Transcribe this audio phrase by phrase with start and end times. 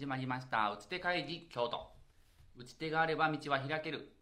[0.00, 0.70] 始まりました。
[0.70, 1.92] 打ち手会議京都。
[2.56, 4.16] 打ち手があれば道は開ける。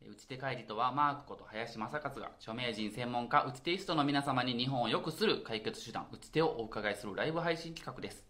[0.00, 8.24] 打ち手会議とはマークこと林正勝が著名人専門家打ち手イストの皆様に日本を良くする解決手段打ち手をお伺いするライブ配信企画です。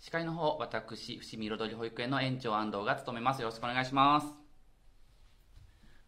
[0.00, 3.42] 司会の方私伏見彩り保育園の園長安藤が務めます。
[3.42, 4.28] よろしくお願いします。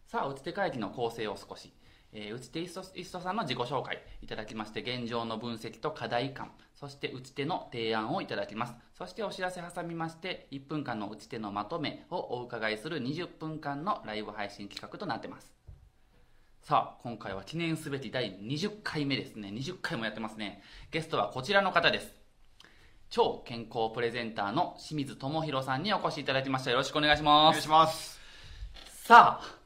[0.07, 1.71] さあ打ち手会議の構成を少し。
[2.17, 8.73] えー、打ち手イストイストさんの自己紹介いただきまして現状の分析と課題感そして打ち手の提案をいただきます。
[8.97, 15.53] そしてお知らせ挟みまして1分間の打ち手のまとめをお伺いする20分間のライブ配信企画となってます。
[16.61, 19.49] さあ今回は記念すべき第20回目ですね。
[19.49, 20.63] 20回もやってますね。
[20.91, 22.13] ゲストはこちらの方です。
[23.09, 26.71] 超健康プレゼンターの清水智弘さんにお越しいただきました。
[26.71, 27.49] よろしくお願いします。
[27.49, 28.19] お願いします。
[29.05, 29.64] さあ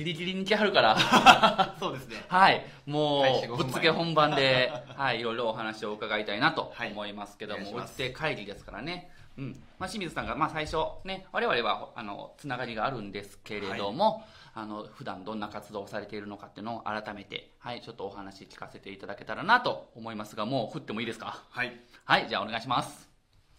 [0.00, 0.96] ギリギリに来はるから。
[1.78, 2.24] そうですね。
[2.28, 2.64] はい。
[2.86, 9.10] もうぶっつけ本番で、 はい、いろいろお話を伺いたいなと思いますけども、はい、打ち手会議ですからね。
[9.36, 9.62] うん。
[9.78, 14.22] まあ、清水さんが、まあ、最初、ね、我々はあのつながりがあるんですけれども、はい、
[14.54, 21.42] あの普段どんな活動をされているのかっていうのを改めて、はい、ちょっとお話聞かせていただけたらなと思いますがもう振ってもいいですか？
[21.50, 23.10] はい、はい、じゃあお願いします。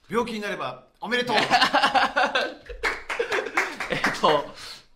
[0.10, 1.36] 病気になればおめでとう。
[3.92, 4.46] えっと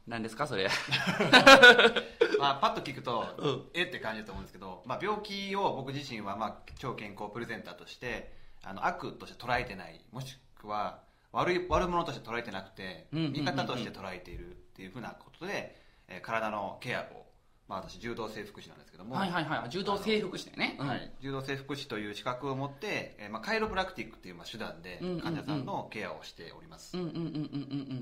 [0.07, 0.69] 何ですかそれ。
[2.39, 8.33] まあパッと聞くと、うん、えって感じだと思うんですけど、まあ、病気を僕自身は、まあ、超健康プレゼンターとして
[8.63, 10.99] あの悪として捉えてないもしくは
[11.31, 15.75] 悪い悪者として捉えてなくて、味方として捉えているっていうふうなことで、
[16.07, 17.24] えー、体のケアを
[17.67, 19.15] まあ、私柔道整復師なんですけども。
[19.15, 19.69] はいはいはい。
[19.69, 26.95] 柔道整復師だよね、はい、柔道整復師という資格を持って、えーまあ、カイロプラクティックっていうまあ手段で患者さんのケアをしております。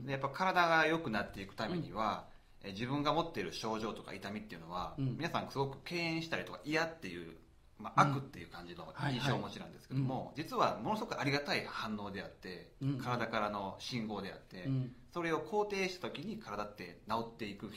[0.06, 2.25] でやっぱ体が良くなっていくためには、
[2.61, 7.38] うん、えー、自分が持っている症状とか痛みっていうのは、うん、皆さんすごく敬遠したりとか嫌っていう、
[7.80, 14.68] まあ、悪っていう感じの印象をお持ちなんですけども、実はものすごくありがたい反応であって、体からの信号であって、
[15.13, 17.72] それを肯定した時に体って治っていく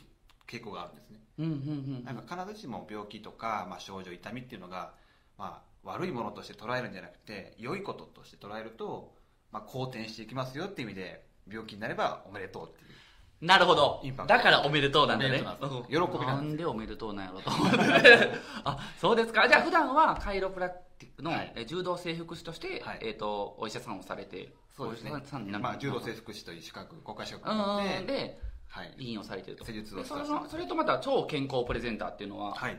[0.48, 4.92] 傾向があるんですねなんか必ずしも病気とか、まあ、症状痛みっていうのが、
[5.38, 9.12] まあ、悪いものとして捉えるんじゃなくて良いこととして捉えると、
[9.52, 12.96] まあ、好転していきますよっていう意味で病気になればおめでとうっていう
[13.40, 14.02] なるほど。
[14.26, 15.44] だからおめでとうなんだね。
[15.88, 18.30] 喜びなんでおめでとうなんやろと思って。
[18.64, 19.46] あ、そうですか。
[19.46, 24.54] じゃあ普段はカイロプラクティックの、はい、柔道整復師として、はい、えっ、ー、と、お医者さんをされて。
[24.74, 25.10] そうですね。
[25.58, 28.06] まあ、柔道整復師という資格、国家資格を持って。
[28.06, 29.64] で、はい、委員をされてると。
[29.64, 32.78] 施術をそれそれとまた超健康プレゼンターっていうのは、はい、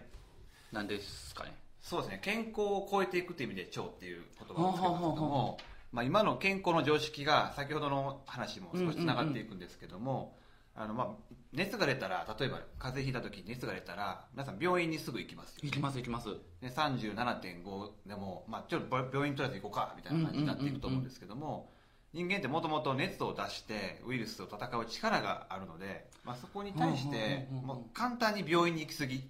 [0.72, 1.56] 何ですかね？
[1.82, 2.20] そうですね。
[2.22, 5.58] 健康を超えていくという意味で超っていう言葉をつけますけども、
[5.92, 10.38] まあ、今の健康の常識が先ほどの話も少しつながっていくんですけども、
[10.76, 16.28] あのまあ熱が出たら例えば風邪ひいた時に熱が出たら皆さん病院にすぐ行きますよ、ね、行きます行きます。
[16.62, 21.72] で37.5でも、まあ、ちょっと病院とりあえず行こうかみたいな感じになっていくと思うんですけども、
[22.14, 29.30] 人間ってもともと熱を出してウイルスと戦う力があるので、まあ、そこに対してもう簡単に病院に行き過ぎ。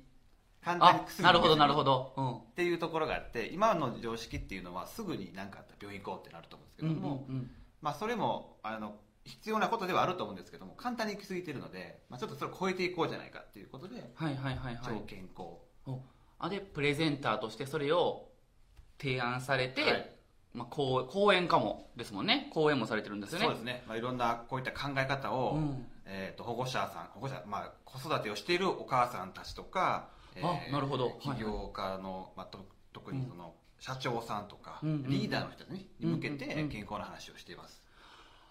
[0.63, 7.51] 簡単に薬なるほどなるほど、うん、っていうところがあって今の常識っていうのはすぐに何かあったら病院行こうってなると思うんですけども、うんうんうん、
[7.81, 16.01] まあ、それもあの必要なことではあると思うんですけども簡単に行き過ぎてるので、まあ、ちょっとそれを超えていこうじゃないかっていうことで、はいはいはいはい、超健康
[16.39, 18.27] あでプレゼンターとしてそれを
[18.99, 20.16] 提案されて、はい
[20.57, 22.49] まあ、講講演家もですもんね。
[22.51, 23.45] 講演もされてるんですよね。
[23.45, 31.19] そうですね、まあ、いろんなこういった考え方を、うん、えーと、保護者さん保護者、まあ、子育てをしているお母さんたちとか、えー、なるほど。
[31.21, 37.83] 起業家の、まあ、と特にその、社長さんとか、うん、リーダーの人に向けて健康な話をしています、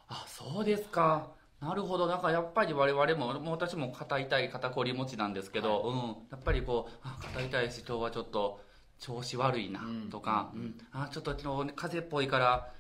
[0.06, 1.33] あそうですか。
[1.61, 2.06] なるほど。
[2.06, 8.61] なんかやっぱり我々ももう私も肩痛い肩こり持ちなんですけど、はい、うん、やっぱりこう肩痛い人はちょっと
[8.98, 9.80] 調子悪いな
[10.10, 12.72] とか、うん、うん、あちょっと今日風邪っぽいから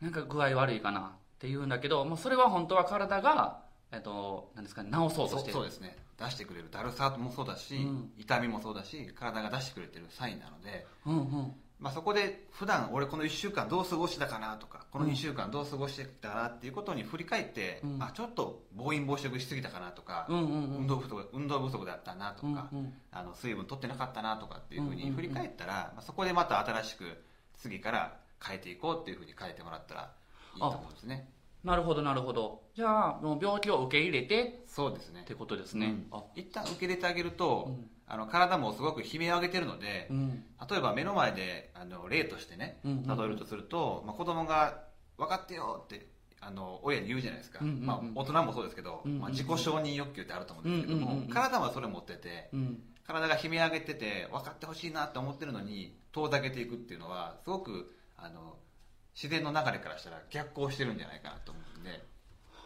[0.00, 1.02] なんか具合悪いかなっ
[1.38, 3.62] ていうんだけどもうそれは本当は体が、
[3.92, 5.54] えっと、なんですか、ね、治そうとしてる。
[5.54, 5.96] そうですね。
[6.18, 27.04] 出してくれるだるさもそうだし、うん、痛みもそうだし体が出してくれてるサインなので、うんうん、まあ、そこで普段俺この1週間どう過ごしたかなとかこの2週間どう過ごしてたかなっていうことに振り返って、うん、あちょっと暴飲暴食しすぎたかなとか、うんうんうん、運動不足運動不足だったなとか、うんうん、あの水分取ってなかったなとかっていうふうに振り返ったら、まあ、そこでまた新しく
[27.56, 30.12] 次から変えていこうっていうふうに変えてもらったら
[30.54, 31.28] いいと思うんですね。
[31.64, 32.62] なるほどなるほど。
[32.74, 35.22] じゃあもう病気を受け入れてそうですね。
[35.22, 37.90] ってことですね、うん、一旦受け入れてあげると、うん。
[38.12, 44.82] あの体もすごく悲鳴を上げてるので、うん、例えば目の前であの例としてね例えるとすると、まあ、子供が
[45.16, 58.56] 「分かってよ」ってあの親に言うじゃないですか、うんうんうん、まあ、大人もそうですけど、うんうん、まあ、自己承認欲求ってあると思うんですけども、うんうんうん、体はそれ持ってて、うん、体が悲鳴上げてて分かってほしいなって思ってるのに遠ざけていくっていうのはすごくあの
[59.14, 62.12] 自然の流れからしたら逆行してるんじゃないかなと思うんで。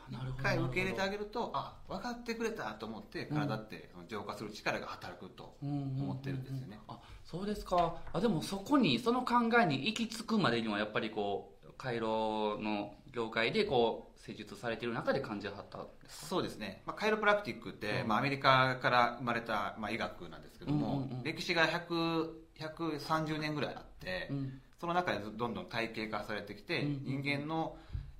[0.08, 7.96] 一回受け入れてあげるとあ分かってくれたと思って体って浄化する力が働くと思ってるんですよね、あそうですか。
[8.12, 27.76] あでもそこにその考えに行き着くまでにはやっぱりこう回路の業界でこう施術されている中で感じはったそうですね、まあ、カイロプラクティックって、うん、まあ、アメリカから生まれた、まあ、医学なんですけども、うんうんうん、歴史が100 130年ぐらいあって、うん、その中でどんどん体系化されてきて、うん、人間の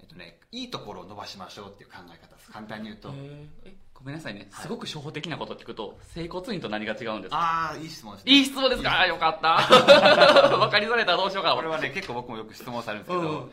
[0.06, 2.50] っとね、いいところを伸ばしましょうっていう考え方です。
[2.50, 3.12] 簡単に言うと。
[3.93, 7.37] ごめんなさいね、すごく初歩的なこと聞くと整骨院と何が違うんですか？
[7.38, 8.91] ああいい質問です、ね、いい質問ですか？
[8.91, 9.56] ああよかった。
[10.58, 11.55] 分かりづらいたらどうしようか。
[11.55, 13.53] これはね結構僕もよく質問されるんですけど、うん、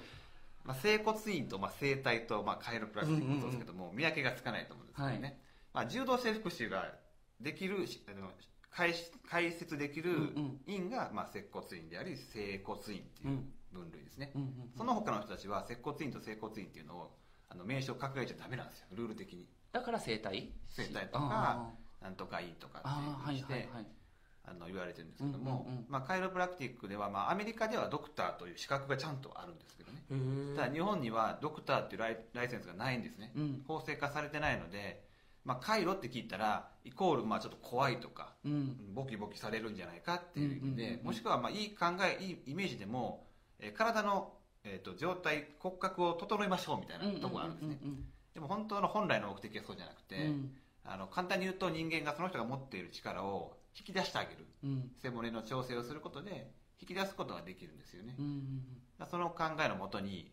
[0.66, 5.36] まあ、整骨院と、まあ、整体と、まあ、カイロプラクティックもそうですけども、うんうんうん、見分けがつかないと思うんですけどね、はい、
[5.74, 6.94] まあ、柔道整復師が
[7.40, 7.88] できる
[8.76, 8.94] 解
[9.30, 10.34] 解説できる
[10.68, 13.40] 院が、まあ、接骨院であり整骨院っていう
[13.72, 14.32] 分類ですね、
[14.78, 17.16] その他の人たちは接骨院と整骨院っていうのを
[17.50, 18.88] あの名称を掲げちゃダメなんですよ。
[18.94, 19.48] ルール的に。
[19.72, 20.52] だから整体？
[20.70, 21.70] 整体とか
[22.02, 23.86] なんとかいいとかってして、はいはいはい、
[24.46, 30.56] あの言われてるんですけども、まあ、カイロプラクティックでは、まあ、アメリカではドクターという資格がちゃんとあるんですけどね。
[30.56, 35.04] ただ日本にはドクターっていうライライセンスがないんですね、うん、法制化されてないので
[35.46, 41.88] まあ、カイロって聞いたらイコールまあちょっと怖いとか、うん、ボキボキされるんじゃないかっていう意味で、もしくはまあいい考
[42.20, 43.28] えいいイメージでも、
[43.60, 47.78] えー、体の、えーと、状態骨格を整えましょうみたいなところがあるんですね、
[48.34, 50.52] でも本当の本来の目的はそうじゃなくて、うん、
[50.86, 56.52] あの簡単に言うと人間がその人が持っている力を引き出してあげる、うん、背骨の調整をすることで
[56.82, 58.32] 引き出すことができるんですよね、うんうん
[59.00, 60.32] うん、その考えのもとに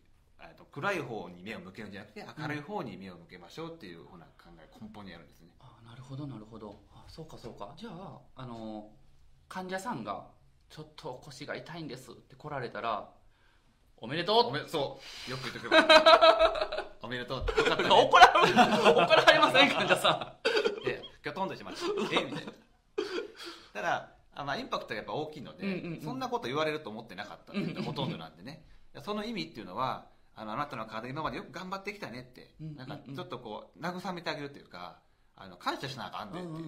[0.57, 6.81] と暗い方に目を向けるんじゃなくて明るい方に目を向けましょうっていうふうな考え根本にあるんですね、あなるほどなるほど。
[6.93, 7.75] あそうかそうか。
[7.77, 8.91] じゃああの
[9.49, 10.27] 患者さんが
[10.69, 13.11] ちょっと腰が痛いんですって来られたら
[14.03, 14.47] おめでとう。
[14.47, 14.99] おめそ
[15.29, 15.31] う。
[15.31, 15.77] よく言ってくれ
[17.03, 17.43] おめでとう。
[17.43, 20.89] って怒ら怒られません患者さん。
[20.89, 21.87] いやきょとんとしました。
[22.19, 22.53] えみたいな。
[23.75, 28.65] ただあ、まあ、インパクトがやっぱ大きいので、うんうんうん、そんなこと言われると思ってなかったってほとんどなんでね。
[29.03, 30.07] その意味っていうのは
[30.41, 34.99] あのあなたの体今までよく頑張ってきたねって、なんかちょっとこう慰めてあげるというか
[35.37, 36.67] あの感謝しなあかんでって,、うんうんうん、っ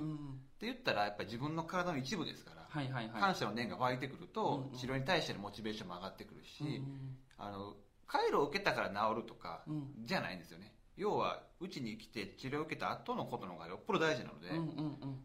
[0.61, 7.77] て言ったらやっぱり自分の体の一部ですから、はいはいはい、感謝の念が湧いてくると、治療に対してのモチベーションも上がってくるし、うんうん、あの
[8.07, 9.65] 回路を受けたから治るとか、
[10.05, 10.75] じゃないんですよね。
[10.99, 14.51] 要はうちに来て治療を受けた後のことの方がよっぽど大事なので、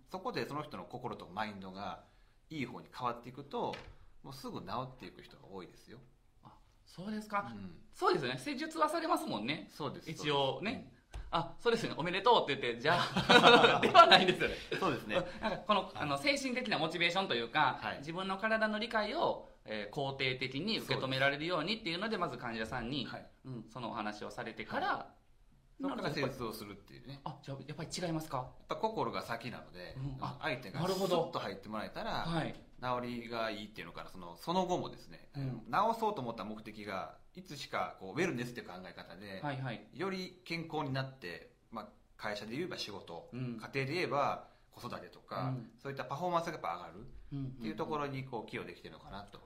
[0.09, 2.05] そこでその人の心とマインドが
[2.49, 3.75] いい方に変わっていくと
[4.23, 5.99] もうすぐ治っていく人が多いですよ
[6.87, 8.39] そうですか、うん、そうですよね。
[8.39, 9.69] 施術はされますもんね。
[9.69, 10.09] そうです。
[10.09, 11.93] 一応ね、うん、あそうですね。
[11.95, 14.55] おめでとうって言ってじゃあ ではないんですよね。
[14.79, 15.15] そうですね。
[15.41, 25.17] なんかこのあの精神的なモチベーションというか、はい、自分の体の理解を、えー、肯定的に受け止められるようにっていうのでまず患者さんに、はい、うん、そのお話をされてから、はい。
[25.83, 27.21] そこから施術をするっていうね。
[27.23, 28.37] あじゃあやっぱり違いますか？
[28.37, 49.39] やっぱ心が先なので、うん、相手がスッと入ってもらえたら、はい、治りがいいっていうのからそのその後もですね、うん、治そうと思った目的がいつしかこうウェルネスっていう考え方で、はいはい、より健康になって、まあ、会社で言えば仕事、うん、家庭で言えば子育てとか、うん、そういったパフォーマンスがやっぱ上がるっていうところにこう寄与できてるのかなと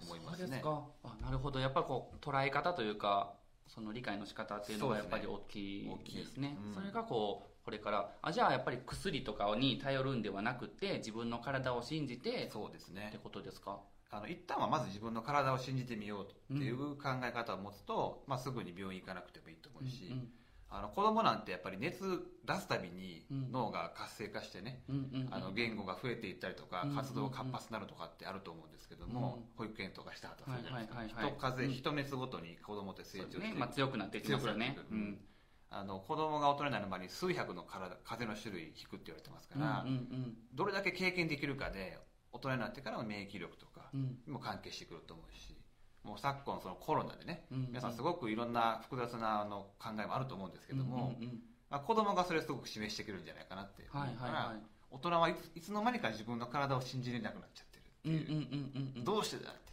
[0.00, 0.62] 思いますね。
[0.64, 0.86] あ
[1.22, 1.60] なるほど。
[1.60, 3.34] やっぱこう捉え方というか
[3.66, 6.56] その理解の仕方っていうのがやっぱり大きいですね。
[6.58, 6.68] そ、ね。
[6.68, 8.10] うん、それがこうこれから。
[8.22, 13.08] あじゃあやっぱり薬とかに頼るんではなくて自分の体を信じてそうですね。
[13.10, 13.80] ってことですか？
[14.10, 20.28] あの一旦はまず自分の体を信じてみようっていう考え方を持つと、うん、まあ、すぐに病院行かなくてもいいと思うし、うんうん、
[20.70, 22.00] あの子供なんてやっぱり熱
[22.46, 24.82] 出すたびに脳が活性化してね、
[25.30, 33.54] あの言語が増えていったりとか、活動が活発になるとかってあると思うんですけども、保育園とかした後するじゃないですか、人風邪、人熱ごとに子供って成長して、ね。
[33.58, 34.74] まあ、強くなっていきますよね。
[35.70, 41.98] あの子供が大人になる前に数百の体風の種類引くって言われてますから、うんうんうん、どれだけ経験できるかで
[42.32, 45.56] 大人になってからの免疫力とかにも関係してくると思うし、
[46.04, 51.38] もう昨今そのコロナでね、うんうん、皆さんすごくいろんな複雑なあの考えもあると思うんですけども、うんうんうん、
[51.70, 59.67] まあ、子供がそれをすごく示してくるんじゃないかなってはいはいはい、大人はいつの間にか自分の体を信じれなくなっちゃってるっていう,、どうしてだって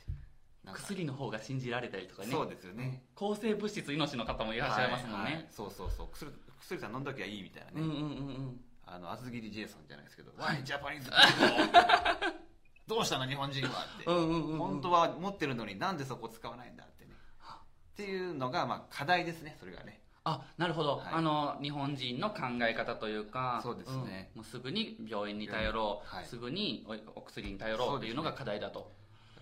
[0.73, 2.29] 薬の方が信じられたりとかね。
[2.31, 3.03] そうですよね。
[3.15, 6.07] 抗生物質命の方もいらっしゃいますもんね、はいはい、そうそうそう。
[6.11, 8.59] 薬薬さん飲んどきゃいいみたいなね、うんうんうんうん。
[8.87, 11.09] あの厚切りジェイソンじゃないですけど「ワイジャパニーズ
[12.87, 17.11] どうしたの日本人は」って、うんうんうんうん、本当は持ってるのになんでそこ使わないんだってね。
[17.11, 20.01] っていうのがまあ課題ですねそれがね。
[20.27, 28.91] あなるほど、はい、あの日本人の考え方というかそうですね、うん、もうすぐに病院に頼ろう、はい、すぐにお薬に頼ろうというのが課題だと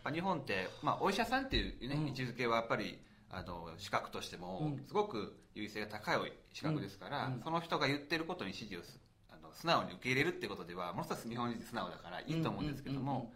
[0.03, 2.07] ぱ日本って、まあ、お医者さんっていう、ねうん。
[2.07, 4.85] 位置づけはやっぱりあの資格としてもうん。
[4.85, 7.33] すごく優位性が高い資格ですから、うん。
[7.33, 13.31] うんその人が言ってることに支持をすあの素直に受け入れるってことではものすごく日本人素直だからいいと思うんですけども、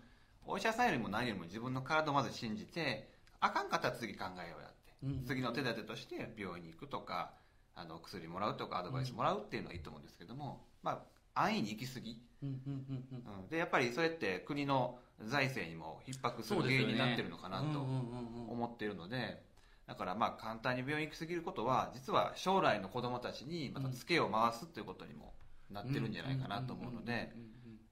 [0.46, 3.10] お医者さんよりも何よりも自分の体をまず信じて
[3.40, 5.26] あかんかったら次考えようやって、うん。
[5.26, 7.34] 次の手立てとして病院に行くとか
[7.76, 12.22] あの薬もらうとかアドバイスもらうっていうのはいいと思うんですけども、まあ安易に行き過ぎ。
[12.44, 13.48] うん。
[13.50, 19.42] でやっぱりそれって国の財政にも逼迫する原因になってるのかなと思っているので
[19.88, 25.34] だからまあ簡単に病院行き過ぎることは実は将来の子供たちにまたツケを回すということにも
[25.72, 27.34] なってるんじゃないかなと思うので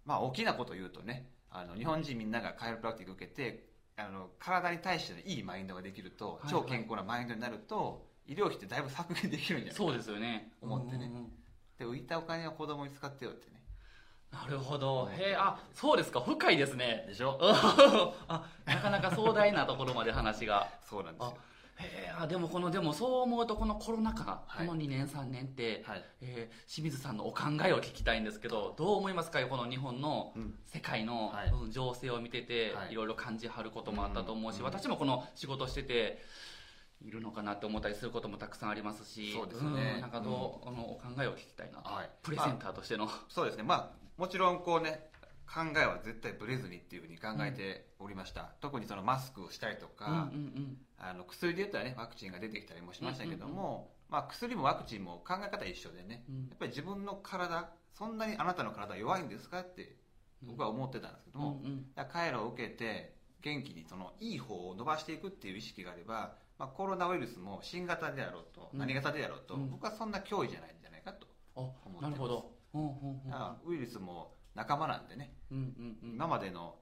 [0.05, 3.65] まあ大きなことを言うとねあの日本人みんながカイロプラクティック受けて
[3.97, 10.51] あの体に対してのいいマインドができると超健康なマインドになると医療費ってだいぶ削減できるんじゃないかそうですよね。
[10.61, 11.11] 思ってね。
[11.77, 13.61] で浮いたお金は子供に使ってよってね
[14.31, 15.09] なるほど。
[15.11, 16.19] へえあそうですか。
[16.19, 17.05] 深いですね。
[17.07, 17.37] でしょ？
[18.27, 20.67] あなかなか壮大なところまで話が。
[20.81, 21.37] そうなんですよ。
[21.77, 24.67] へえあでもこのでもそう思うとこのコロナ禍、はい。
[24.67, 26.03] この2年3年って、はい。
[26.21, 29.41] えー清水さんのお考えを聞きたいんですけどどう思いますか？
[29.45, 30.59] この日本のうん。
[30.65, 31.49] 世界の、はい。
[31.49, 32.91] うん情勢を見てて、はい。
[32.91, 34.65] い、ろいろ感じはることもあったと思うし、うん。
[34.65, 36.21] 私もこの仕事してて
[37.01, 45.09] いるのかなって思ったりすることもたくさんありますしそうですよねんなんかどう、あのお考えを聞きたいなと、はいプレゼンターとしての、そうですねまあもちろんこうね
[45.45, 50.19] 考えは絶対ブレずにっていうふうに考えておりました、特にそのマスクをしたりとか、うんうんう
[50.59, 50.77] ん。
[50.97, 56.35] あの薬で言ったらねワクチンが出てきたりもしましたけども、まあ、薬もワクチンも考え方一緒でね、うん。
[56.49, 59.95] やっぱり自分の体そんなにあなたの体弱いんですかって
[60.41, 62.39] 僕は思ってたんですけども、うんうん。
[62.41, 68.79] を受けて元気にそのいい方を伸ばしていくっていう意識があれば、まあ、コロナウイルスも新型であろうとうん。
[68.79, 69.69] 何型であろうと、うん。
[69.69, 72.01] 僕はそんな脅威じゃないんじゃないかとあ思ってます。
[72.03, 72.54] なるほど
[73.65, 76.13] ウイルスも仲間なんでね、うんうんうん。
[76.13, 76.75] 今までの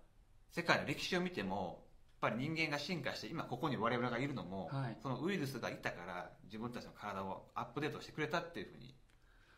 [0.52, 1.86] 世界の歴史を見ても
[2.22, 4.98] やっぱり人間が進化して今ここに我々がいるのも、はい。
[5.02, 8.96] そのウイルスがいたから自分たちの体をアップデートしてくれたっていうふうに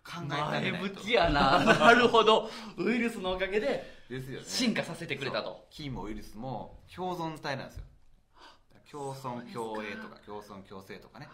[0.03, 1.59] 考えてあげ前向きやな。
[1.63, 2.49] なるほど。
[2.77, 3.83] ウイルスのおかげで
[4.43, 5.67] 進化させてくれたと。
[5.69, 7.83] 菌もウイルスも共存体なんですよ。
[8.89, 11.27] 共存共栄とか共存共生とかね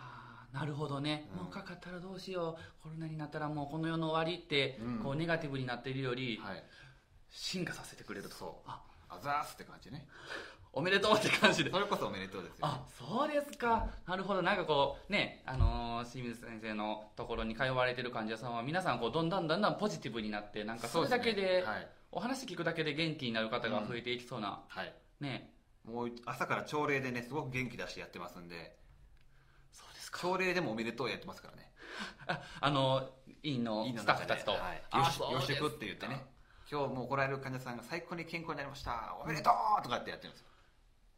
[0.53, 1.43] なるほどね、うん。
[1.43, 2.83] もうかかったらどうしよう。
[2.83, 4.99] コロナになったらもうこの世の終わりって、うん。
[4.99, 6.63] こうネガティブになっているより、はい。
[7.29, 8.35] 進化させてくれると。
[8.35, 8.69] そう。
[8.69, 8.81] あ。
[9.09, 10.07] あざーすって感じね。
[10.73, 11.71] おめでとうって感じで。
[11.71, 13.87] そ れこそおめでとうですよ、ね、あそうですか。
[14.07, 14.41] なるほど。
[14.41, 21.63] なんかこうねあのー清水先生のところに通われてる患者さんは皆さんこうどんどんだんだんポジティブになってなんかそれだけでね。
[21.63, 25.53] はい、お話聞くだけで元気になる方が増えていきそうな、はい、ね。
[25.83, 28.77] もう朝から朝礼でねすごく元気出してやってますんで
[30.11, 30.27] ですか？
[30.27, 31.71] 朝礼でもおめでとうやってますからね。
[32.27, 33.09] ああの
[33.43, 34.57] 委員のいいのスタッフたちと、よ
[35.05, 35.53] しそうですか。
[35.53, 36.23] よしくって言ってね。
[36.71, 39.17] 今日もう来られる患者さんが最高に健康になりました。
[39.23, 40.47] おめでとうとかってやってるんですよ。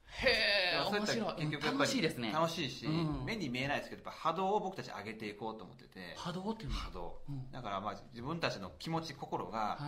[0.06, 0.28] へ
[0.76, 1.26] え面白い。
[1.26, 2.32] やっうんぱり楽しいですね。
[2.32, 3.26] 楽しいし、うん。
[3.26, 6.16] 目に見えないですけどやっぱ波動を僕たち上げていこうと思ってて。
[6.18, 6.76] 波動っていうの？
[6.76, 7.22] は波動。
[7.30, 7.52] うん。
[7.52, 9.80] だからまあ自分たちの気持ち心が、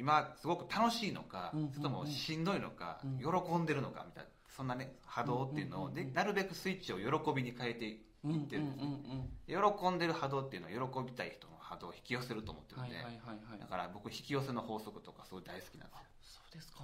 [0.00, 3.18] 今すごく楽しいのか、それともしんどいのか、うん。
[3.18, 7.96] 喜んでるのかみたいなそんなね波動っていうのを、でなるべくスイッチを喜びに変えていっ
[8.46, 8.62] てる。
[8.62, 9.00] んですね、
[9.46, 9.72] うん。
[9.72, 12.96] 喜んでる波動っていうのは喜びたい人の波動を引き寄せると思ってるんで、
[13.60, 16.40] だから僕引き寄せの法則とかすごい大好きなんですよ。
[16.40, 16.78] そうですか。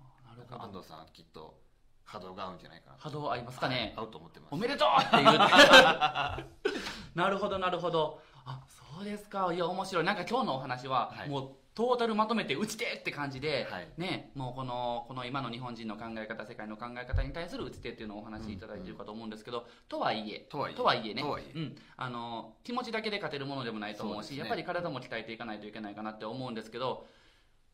[0.00, 0.62] あなるほど。
[0.62, 1.60] 安藤さんきっと
[2.04, 4.54] 波動が合うんじゃないかな波動合いますかね、合うと思ってます。
[4.54, 5.36] おめでとうって言う。
[7.14, 8.22] なるほどなるほど。
[8.44, 9.52] あそうですか。
[9.52, 10.04] いや面白い。
[10.04, 11.28] なんか今日のお話は、はい。
[11.28, 13.88] もうトータルまとめて打ち手って感じで、はい。
[13.96, 20.76] ね、もうこのこの今の日本人の考え方世界の考え方に対する打ち手っていうのをお話しいただいているかと思うんですけど、とはいえとはいえ。
[20.76, 24.38] とはいえねうん、あの気持ちだけで勝てるものでもないと思うしね。
[24.38, 27.06] やっぱり体も鍛えていかないといけないかなって思うんですけど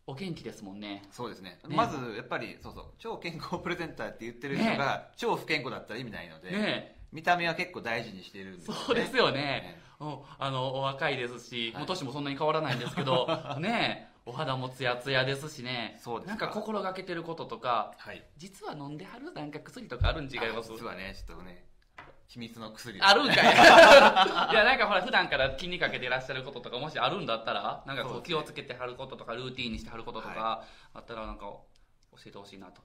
[0.06, 1.02] お元気ですもんね。
[1.10, 1.58] そうですね。
[1.68, 1.76] ね。
[1.76, 8.80] まずやっぱりそうそう超健康プレゼンターって言ってる人が、超不健康だったら意味ないので、ね見た目は結構大事にしてるんですよね。
[8.86, 9.40] そうですよね。
[9.40, 11.78] ねうん、あのお若いですし、はい。
[11.78, 13.26] もう年もそんなに変わらないんですけど
[13.58, 15.98] ねお肌もツヤツヤですしね。
[15.98, 16.46] そうですか。
[16.46, 18.22] なんか心がけてることとかはい。
[18.36, 20.70] 実は飲んではるなんか薬とかあるん違います？
[20.70, 21.66] あ実はねちょっとね
[22.28, 23.00] 秘密の薬。
[23.00, 23.36] あるんかい。
[24.52, 31.66] いやなんかほら普段から気にかけてらっしゃることとかもしあるんだったらなんかこそう気をつけてはることとかルーティーンにしてはることとかあったらなんか教
[32.26, 32.82] えてほしいなと、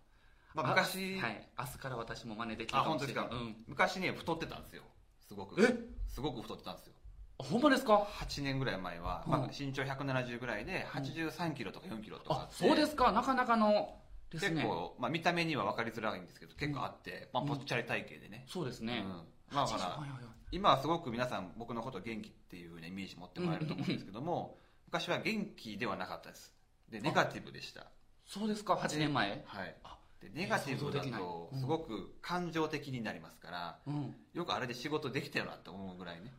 [0.54, 1.50] まあ、昔、はい。
[1.58, 3.24] 明日から私も真似できるあかもしれない。
[3.24, 3.44] 本当ですか？
[3.44, 3.56] うん。
[3.68, 4.84] 昔ね太ってたんですよ。
[5.28, 5.62] すごく。
[5.62, 5.74] え？
[6.08, 6.94] すごく太ってたんですよ。
[7.40, 9.32] あほんまですか？8年ぐらい前は、うん。
[9.32, 12.56] まあ、身長170ぐらいで83キロとか4キロとかああって。
[12.56, 13.12] そうですか？
[13.12, 13.96] なかなかの
[14.30, 14.62] ですね。
[14.62, 19.56] 結構、まあ、見た目には分かりづらいんですけど結構あって、まあ、ぽっちゃり体型でね、そうですね、うん。
[19.56, 20.24] まあだからはいはいはい。
[20.52, 26.54] 今はすごく皆さん僕のことを元気っていう、ね、イメージ持ってもらえると思うんですけども昔は元気ではなかったです。
[26.90, 27.88] でネガティブでした、
[28.28, 29.44] そうですか？8年前？
[29.48, 29.76] はい。
[29.84, 36.34] あでネガティブだとすごく感情的になりますから、うん、よくあれで仕事できたよなと思うぐらいね。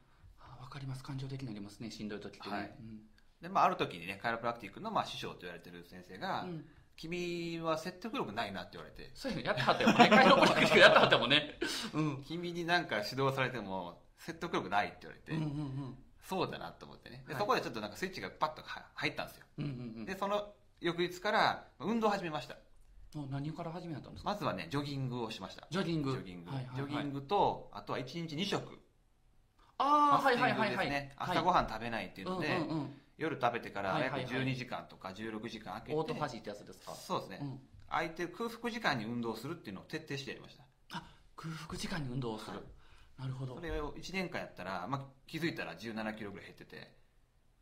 [0.60, 1.04] わかります。
[1.04, 2.74] 感情的になりますねしんどい時ってね、はい。
[2.80, 3.00] うん、
[3.40, 6.64] でまあ、ある時にねカイロプラクティックのまあ師匠と言われてる先生が、うん。
[6.96, 9.10] 君は説得力ないなって言われて。
[9.14, 9.92] そういうのやってはったよ。
[9.92, 11.58] ねカイロプラクティックやってはったもんね、
[11.92, 15.50] うん、君になんか指導されても説得力ないって言われて、うんうんう
[15.90, 15.94] ん、
[16.28, 17.24] そうだなと思ってね。
[17.26, 18.62] で、はい、そこでちょっとなんかスイッチがパッと
[18.94, 22.56] 入ったんですよ、うんうんうん、でその翌日から運動を始めました
[23.30, 24.30] 何から始めたんですか？
[24.30, 25.66] まずはねジョギングをしました。
[25.70, 26.12] ジョギング。
[26.12, 28.80] ジョギング、はいはいはい、ジョギングとあとは1日2食。
[29.78, 33.00] ああはいはいはいはい、ね、朝ごはん食べないっていうので、うんうんうん。
[33.16, 36.92] 夜食べてから約12時間とか16時間空けて、オートファジーってやつですか？
[36.94, 40.64] そうですね、うん、空いてる空腹時間に運動するっていうのを徹底してやりました。
[40.90, 41.04] あ
[41.36, 43.54] 空腹時間に運動をする、はい、なるほど。
[43.54, 46.96] それを1年間やったら、まあ、気づいたら1 7キロぐらい減ってて。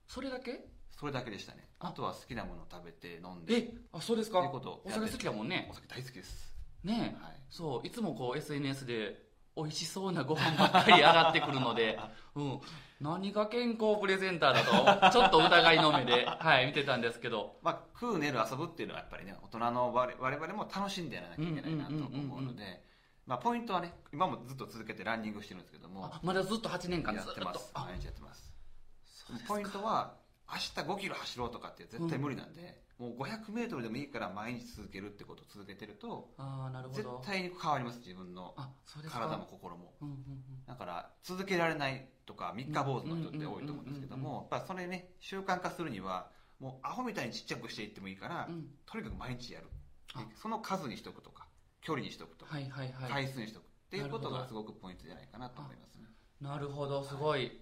[0.08, 0.64] それだけ？
[0.98, 1.68] それだけでしたね。
[1.80, 3.56] あとは好きなものを食べて飲んで。
[3.56, 4.40] えあそうですか？
[4.40, 5.68] お酒好きだもんね。
[5.70, 6.54] お酒大好きです。
[6.84, 9.22] ねえ、はい、そういつもこう SNS で
[9.56, 11.98] 美味しそうなご飯ばっかり上がってくるので、
[12.34, 12.60] うん、
[13.00, 22.82] 何が健康プレゼンターだとちょっと疑いの目で、 はい、見てたんですけど、まあ、食う寝る遊ぶっていうのはやっぱりね大人の我々も楽しんでやらなきゃいけないなと思うので
[23.24, 27.70] まあ、ポイントはね今もずっと続けてランニングしてるんですけどもまだずっと8年間やってます。
[27.74, 28.52] 毎日やってます。
[29.46, 30.16] ポイントは
[30.50, 37.20] 明日5キロ走ろうとかって絶対無理なんで、もう500メートルでもいいから毎日続けるってことを続けてるとあなるほど。
[37.20, 38.54] 絶対に変わります自分の
[39.10, 40.20] 体も心も、うんうんうん、
[40.66, 46.28] だから続けられないとか三日坊主の人って多いと思うんですけどもやっぱそれね習慣化するには
[46.60, 49.66] もうアホみたいにちっちゃくしていってもいいから、うん、とにかく毎日やる。
[50.40, 51.46] その数にしとくとか
[51.80, 56.04] 距離にしとくとか、はいはいはい、回数にしとくっていうことがすごくポイントじゃないかなと思いますね。
[56.40, 57.52] なるほどすごい、は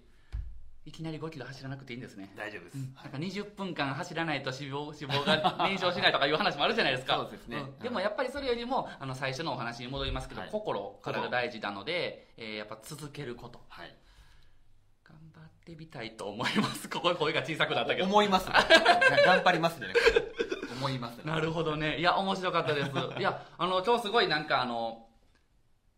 [0.85, 2.33] いいきなり5キロ走らなくていいんですね。
[2.35, 7.17] 大丈夫です、うん、なんか20分間走らないと脂肪脂肪が燃焼しないとかいう話もあるじゃないですか。
[7.17, 13.95] そうですね、うん、でもやっぱりそれよりもあの最初のお話に戻りますけど、はい、心からが大事なので、えー、やっぱ続けること、はい、
[15.07, 16.89] 頑張ってみたいと思います。
[16.89, 18.07] ここ声が小さくなったけど。
[18.07, 18.49] 思います。
[19.23, 19.87] 頑張りますね。
[20.79, 21.99] 思います、ね、なるほどね。
[21.99, 22.91] いや面白かったです。
[23.19, 25.05] いやあの今日すごいなんかあの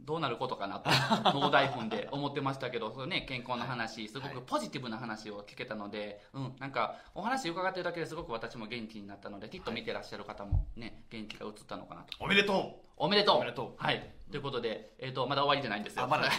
[0.04, 0.90] どうなることかなと
[1.34, 12.18] 脳台本で思ってましたけどそね、健康の話すごくポジティブな話を聞けたので、はい、うん、なんかお話伺ってるだけですごく私も元気になったのできっと見てらっしゃる方もね元気が移ったのかなと。
[12.20, 12.84] おめでとう。
[12.98, 13.38] おめでとう。
[13.38, 13.84] おめでとう。
[13.84, 14.14] はい。
[14.32, 16.08] ということで、えーと、まだ終わりじゃないんですよ。
[16.08, 16.30] まだ。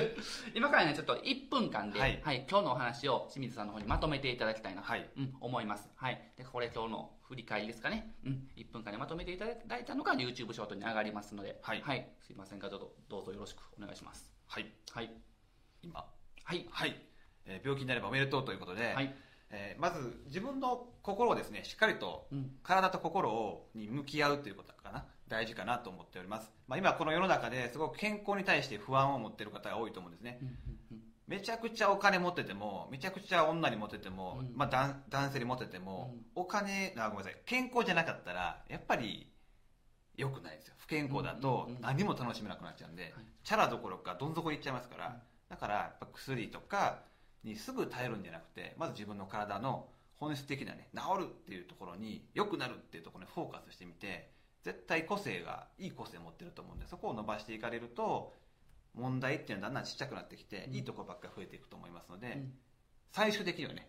[0.54, 5.90] 今からね、ちょっと1分間で、はい、はい、今日のお話を清水さんの方にまとめていただきたいなと、はい、うん、思います。
[5.96, 6.32] はい。
[6.36, 8.14] で、これ今日の振り返りですかね。
[8.26, 8.48] うん。
[8.58, 11.80] 1分間でまとめていただいたのが YouTube ショートに上がりますので、はい。
[11.80, 14.30] はい、すいませんが、どうぞどうぞよろしくお願いします。
[14.46, 14.66] はい。
[14.90, 15.10] はい。
[15.82, 16.04] 今。
[16.44, 16.66] はい。
[16.70, 16.94] はい。
[17.46, 19.14] えー、病気になればおめでとうということで、はい。
[19.50, 22.26] えー、まず自分の心をですねしっかりと
[22.62, 30.40] 体と心をに向き合うということかな大事かなと思っております、まあ、今この世の中ですごく健康に対して不安を持っている方が多いと思うんですね、
[31.32, 39.32] めちゃくちゃお金持っててもめちゃくちゃ女に持ってても、うん、まあ、男性に持ってても、うん、お金あごめんなさい健康じゃなかったらやっぱり
[40.14, 40.74] 良くないですよ。
[40.76, 43.14] 不健康だと何も楽しめなくなっちゃうんで、
[43.44, 45.16] チャラどころかどん底にいっちゃいますから、
[45.48, 46.98] だからやっぱ薬とか
[47.44, 54.30] にすぐ耐えるんじゃなくてまず自分の体の本質的なね治るっていうところに良くなるっていうところにフォーカスしてみて
[54.62, 58.34] 絶対個性がいい個性を持ってると思うんでそこを伸ばしていかれると
[58.94, 62.52] 問題っていうのはだんだんちっちゃくなってきて、うん、いいところばっかり増えていくと思いますので、うん、
[63.12, 63.88] 最終的にはね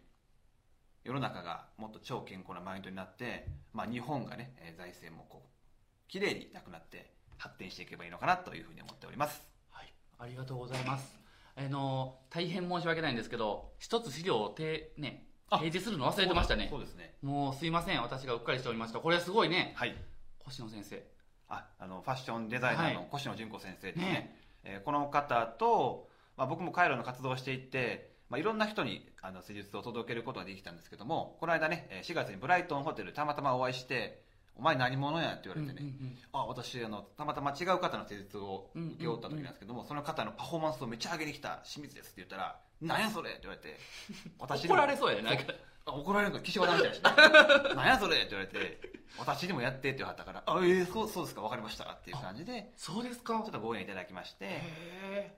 [1.03, 9.43] 世の中がもっと超健康なマインドになって、まあ、日本がね財政もこう綺麗になくなって発展していけばいいのかなというふうに思っております。
[9.69, 11.19] はい、ありがとうございます。
[11.55, 16.67] あの大変申し訳ないんですけど一つ資料をて、ね、提示するの忘れてましたね。
[16.69, 17.15] そうですね。
[17.21, 18.01] もうすいません。
[18.01, 18.99] 私がうっかりしておりました。
[18.99, 19.95] これすごいね、はい、
[20.47, 21.03] 越野先生。
[21.49, 24.05] ああのファッションデザイナーの越野純子先生ですね。
[24.05, 34.22] ね、えー、この方と、まあ、僕もカイロの活動をしていてまあ、いろんな人にあの施術を届けることができたんですけどもこの間ね4月にブライトンホテルたまたまお会いして
[34.55, 43.77] お前何者やって言われてね、うんうんうん、あ私あのたまたま違う方の施術を請け負った時なんですけども、うんうんうん、その方のパフォーマンスをめっちゃ上げに来た清水ですって言ったら「何やそれ!」って言われて
[44.39, 45.53] 私怒られそうやねなんか。
[45.85, 47.01] 怒られるの岸和田みたいなし
[47.75, 48.79] 何やそれって言われて
[49.17, 53.33] 私にもやってって言われたからあええー、そうそうですか分かりましたっていう感じでそうですか。
[53.43, 54.61] ちょっとご縁いただきまして。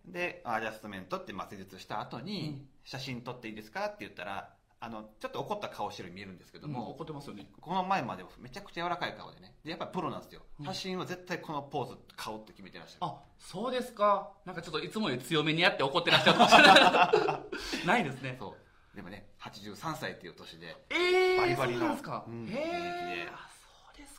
[0.06, 4.55] でアジャストメントって施術した後に、うん、写真撮っていいですかって言ったら
[4.86, 7.48] あのちょっと怒った顔してるように見えるんですけども、うん、怒ってますよね。
[7.60, 13.12] この前までめちゃくちゃ柔らかい顔でねでやっぱりプロなんですよ、写真は絶対このポーズ顔って決めてらっしゃる。
[13.12, 14.30] あそうですか。
[14.46, 17.44] なんかちょっといつもより強めにやって怒ってらっしゃるかもしれな
[17.82, 17.82] い。
[17.88, 18.36] ないですね。
[18.40, 18.56] そ
[18.94, 18.96] う。
[18.96, 21.80] でもね83歳っていう年で、えー、バリバリの。
[21.80, 23.28] そうですか、うん、へえ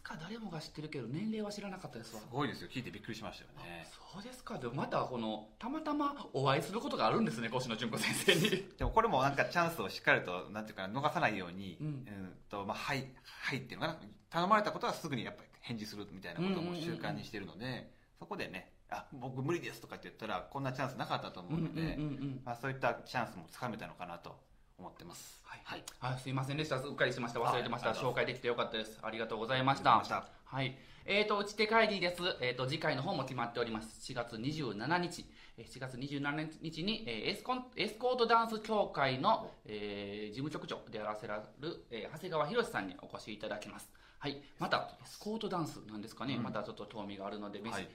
[0.07, 2.21] か誰もが知ってるけど年齢は知らなかったですわ。
[2.21, 2.69] すごいですよ。
[2.73, 3.87] 聞いてびっくりしましたよね。
[4.15, 4.59] そうですか。
[4.59, 8.51] でもまたこのたまたまお会いすることがあるんですね越野純子先生に。
[8.79, 14.01] でもこれもなんかチャンスをしっかりとなんていうか逃さないように、ううんんとまあ、はいはいっていうのかな。
[14.31, 22.43] 頼まれたことはすぐにやっぱり返事するみたいなことも習慣にしてるので、そこでねあ僕無理ですとかって言ったらこんなチャンスなかったと思うので、うんうんうんうん。
[22.45, 24.41] まあ、そういったチャンスもつかめたのかなと
[24.79, 25.41] 思ってます。
[25.45, 25.85] はい、はい。
[26.01, 26.77] あすいませんでした。
[26.77, 27.41] うっかりしました。
[27.41, 27.93] 忘れてました。
[27.93, 28.99] 紹介できてよかったです。
[29.03, 29.99] ありがとうございました。
[29.99, 30.79] ありがとうございまはい。
[31.09, 34.13] えーと打ち手会議です、えー、と次回の方も決まっております。
[34.13, 35.25] 4月27日。
[35.57, 43.89] えー4月27日に、えーエスコンエスコートダンス協会の、えー事務局長であらせられる、えー長谷川博さんにお越しいただきます。
[44.19, 44.43] はい。
[44.59, 47.89] またエスコートダンスなんですかね、またちょっと興味があるので、はい。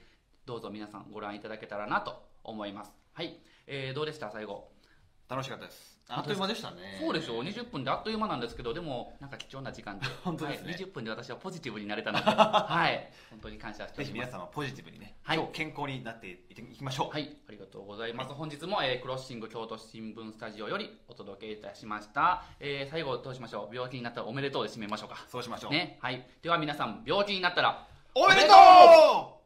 [0.46, 2.92] どうぞ皆さんご覧いただけたらなと思います。
[3.12, 4.30] はい、えーどうでした？
[4.30, 4.70] 最後。
[5.28, 6.98] 楽しかったですあっという間でしたね。
[7.00, 10.06] そうでしょう20分であっという間なんですけどでもなんか貴重な時間で。
[10.24, 10.72] 本当ですね。
[10.72, 12.24] はい、20分で私はポジティブになれたので。
[12.30, 13.10] はい。
[13.30, 14.28] 本当に感謝しておぜひります。
[14.28, 15.38] 皆さんはポジティブにね、はい。
[15.38, 17.36] 今日健康になっていきましょう、はい。
[17.48, 18.34] ありがとうございます。
[18.34, 23.74] 本日も、えークロッシング京都新聞スタジオよりお届けいたしました、えー最後どうしましょう？
[23.74, 25.24] 病気になったらおめでとうで締めましょうか。
[25.28, 25.98] そうしましょう、ね。
[26.02, 26.26] はい。
[26.42, 28.48] では皆さん病気になったらおめでと
[29.38, 29.41] う